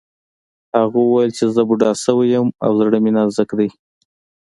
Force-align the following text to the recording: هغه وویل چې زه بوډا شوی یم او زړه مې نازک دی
هغه 0.77 0.97
وویل 1.03 1.31
چې 1.37 1.45
زه 1.55 1.61
بوډا 1.67 1.91
شوی 2.03 2.27
یم 2.35 2.47
او 2.65 2.71
زړه 2.79 2.97
مې 3.03 3.11
نازک 3.17 3.49
دی 3.59 3.69